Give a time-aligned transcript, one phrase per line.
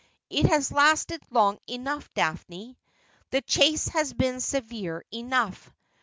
[0.31, 2.75] It has lasted long enough, Daphne.
[3.29, 5.71] The chase has been severe enough.